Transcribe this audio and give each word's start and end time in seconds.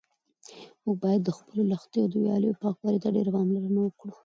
موږ 0.83 0.95
باید 1.03 1.21
د 1.23 1.29
خپلو 1.37 1.61
لښتیو 1.71 2.03
او 2.05 2.11
ویالو 2.21 2.59
پاکوالي 2.63 2.99
ته 3.03 3.09
ډېره 3.15 3.31
پاملرنه 3.35 3.79
وکړو. 3.83 4.13